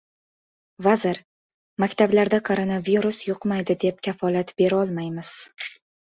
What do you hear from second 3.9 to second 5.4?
kafolat berolmaymiz!"